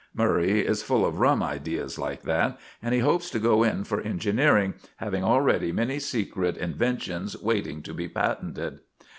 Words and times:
Murray 0.15 0.65
is 0.65 0.81
full 0.81 1.05
of 1.05 1.19
rum 1.19 1.43
ideas 1.43 1.99
like 1.99 2.23
that, 2.23 2.57
and 2.81 2.91
he 2.91 3.01
hopes 3.01 3.29
to 3.29 3.37
go 3.37 3.61
in 3.61 3.83
for 3.83 4.01
engineering, 4.01 4.73
having 4.95 5.23
already 5.23 5.71
many 5.71 5.99
secret 5.99 6.57
inventions 6.57 7.39
waiting 7.39 7.83
to 7.83 7.93
be 7.93 8.07
patented. 8.07 8.79